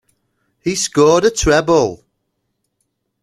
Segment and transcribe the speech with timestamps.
[0.63, 2.03] He scored a treble.